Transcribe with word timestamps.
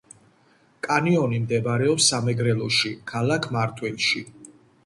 კანიონი 0.87 1.41
მდებარეობს 1.43 2.07
სამეგრელოში 2.13 2.95
ქალაქ 3.15 3.49
მარტვილში 3.59 4.27